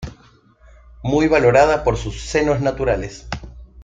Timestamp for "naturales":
2.59-3.27